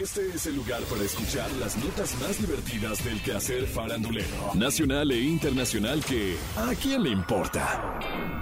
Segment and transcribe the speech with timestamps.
[0.00, 5.20] Este es el lugar para escuchar las notas más divertidas del quehacer farandulero, nacional e
[5.20, 7.98] internacional que ¿a quién le importa?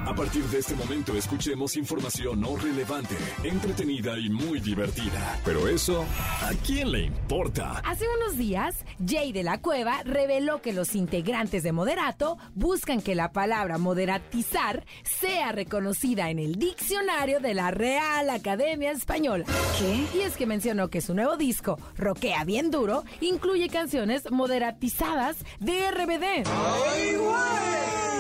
[0.07, 5.41] A partir de este momento escuchemos información no relevante, entretenida y muy divertida.
[5.45, 6.05] Pero eso,
[6.43, 7.81] ¿a quién le importa?
[7.85, 13.17] Hace unos días, Jay de la Cueva reveló que los integrantes de Moderato buscan que
[13.17, 19.45] la palabra moderatizar sea reconocida en el diccionario de la Real Academia Española.
[19.79, 20.19] ¿Qué?
[20.19, 25.93] Y es que mencionó que su nuevo disco, Roquea Bien Duro, incluye canciones moderatizadas de
[25.93, 26.45] RBD.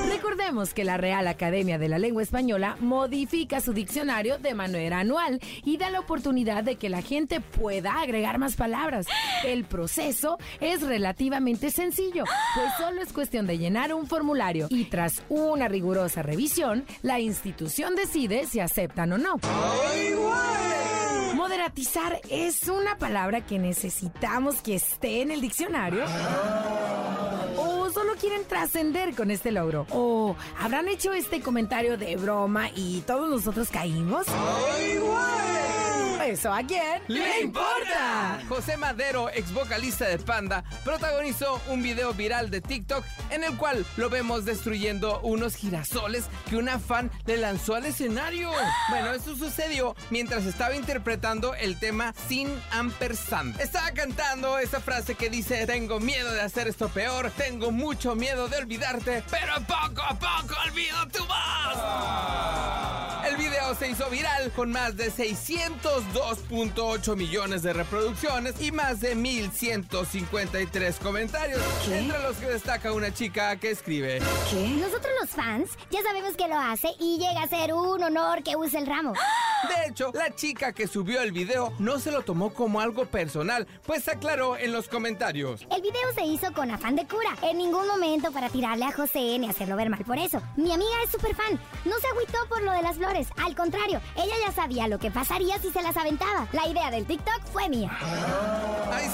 [0.09, 5.41] Recordemos que la Real Academia de la Lengua Española modifica su diccionario de manera anual
[5.65, 9.07] y da la oportunidad de que la gente pueda agregar más palabras.
[9.45, 12.23] El proceso es relativamente sencillo,
[12.55, 17.97] pues solo es cuestión de llenar un formulario y tras una rigurosa revisión, la institución
[17.97, 19.41] decide si aceptan o no.
[21.47, 26.03] Moderatizar es una palabra que necesitamos que esté en el diccionario.
[27.57, 29.87] ¿O solo quieren trascender con este logro?
[29.93, 34.27] ¿O habrán hecho este comentario de broma y todos nosotros caímos?
[36.27, 38.41] ¿Eso a quién ¡Le importa!
[38.49, 43.87] José Madero, ex vocalista de Panda, protagonizó un video viral de TikTok en el cual
[43.97, 48.51] lo vemos destruyendo unos girasoles que una fan le lanzó al escenario.
[48.89, 53.61] Bueno, eso sucedió mientras estaba interpretando el tema Sin Ampersand.
[53.61, 58.49] Estaba cantando esa frase que dice: Tengo miedo de hacer esto peor, tengo mucho miedo
[58.49, 62.67] de olvidarte, pero poco a poco olvido tu voz.
[63.29, 69.17] El video se hizo viral con más de 602.8 millones de reproducciones y más de
[69.17, 71.61] 1153 comentarios.
[71.91, 76.57] Entre los que destaca una chica que escribe: Nosotros los fans ya sabemos que lo
[76.57, 79.15] hace y llega a ser un honor que use el ramo.
[79.63, 83.67] De hecho, la chica que subió el video no se lo tomó como algo personal,
[83.85, 85.67] pues aclaró en los comentarios.
[85.75, 89.39] El video se hizo con afán de cura, en ningún momento para tirarle a José
[89.39, 90.43] ni hacerlo ver mal por eso.
[90.57, 94.01] Mi amiga es súper fan, no se agüitó por lo de las flores, al contrario,
[94.17, 96.47] ella ya sabía lo que pasaría si se las aventaba.
[96.53, 97.91] La idea del TikTok fue mía.
[98.93, 99.06] Ahí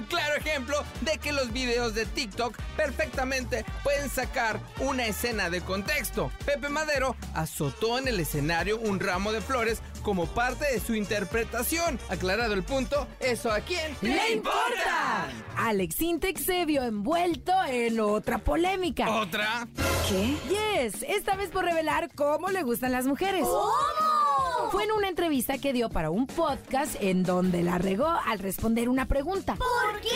[0.00, 5.60] un claro ejemplo de que los videos de TikTok perfectamente pueden sacar una escena de
[5.60, 6.32] contexto.
[6.46, 11.98] Pepe Madero azotó en el escenario un ramo de flores como parte de su interpretación.
[12.08, 15.28] Aclarado el punto, ¿eso a quién ¡Le importa!
[15.56, 19.10] Alex Intex se vio envuelto en otra polémica.
[19.10, 19.68] ¿Otra?
[20.08, 20.36] ¿Qué?
[20.48, 23.42] Yes, esta vez por revelar cómo le gustan las mujeres.
[23.42, 24.09] ¿Cómo?
[24.70, 28.88] Fue en una entrevista que dio para un podcast en donde la regó al responder
[28.88, 29.56] una pregunta.
[29.56, 30.08] ¿Por qué?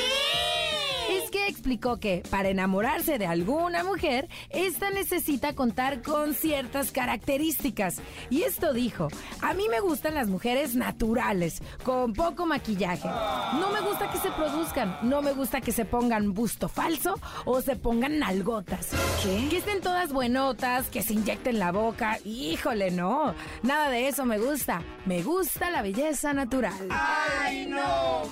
[1.64, 8.02] Explicó que para enamorarse de alguna mujer, esta necesita contar con ciertas características.
[8.28, 9.08] Y esto dijo,
[9.40, 13.08] a mí me gustan las mujeres naturales, con poco maquillaje.
[13.08, 17.62] No me gusta que se produzcan, no me gusta que se pongan busto falso o
[17.62, 18.90] se pongan nalgotas.
[19.22, 19.48] ¿Qué?
[19.48, 22.18] Que estén todas buenotas, que se inyecten la boca.
[22.26, 24.82] Híjole, no, nada de eso me gusta.
[25.06, 26.88] Me gusta la belleza natural.
[26.90, 28.24] ¡Ay, no!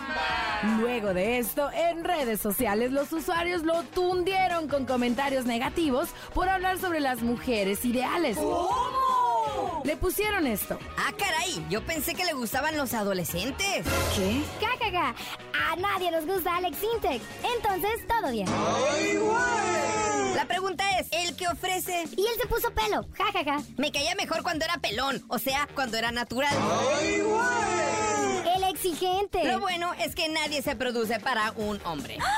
[0.78, 6.78] Luego de esto, en redes sociales los usuarios lo tundieron con comentarios negativos por hablar
[6.78, 8.38] sobre las mujeres ideales.
[9.84, 10.78] Le pusieron esto.
[10.96, 13.84] Ah, caray, yo pensé que le gustaban los adolescentes.
[14.14, 14.42] ¿Qué?
[14.64, 15.14] Jajaja,
[15.52, 17.20] a nadie nos gusta Alex Intec.
[17.56, 18.46] Entonces, todo bien.
[20.36, 22.04] La pregunta es, ¿el que ofrece?
[22.16, 23.04] Y él se puso pelo.
[23.14, 23.62] Jajaja.
[23.76, 26.56] Me caía mejor cuando era pelón, o sea, cuando era natural.
[27.02, 27.91] El
[29.44, 32.18] Lo bueno es que nadie se produce para un hombre.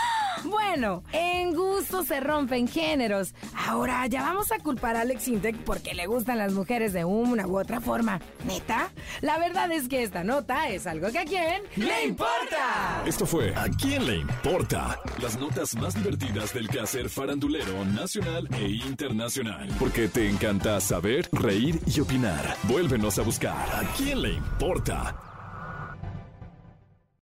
[0.43, 3.35] Bueno, en gusto se rompen géneros.
[3.67, 7.47] Ahora ya vamos a culpar a Alex Intec porque le gustan las mujeres de una
[7.47, 8.21] u otra forma.
[8.45, 8.91] ¿Neta?
[9.23, 13.03] La verdad es que esta nota es algo que a quién ¡Le importa!
[13.07, 14.99] Esto fue ¿A quién le importa?
[15.23, 19.69] Las notas más divertidas del quehacer farandulero nacional e internacional.
[19.79, 22.57] Porque te encanta saber, reír y opinar.
[22.65, 25.34] Vuélvenos a buscar ¿A quién le importa?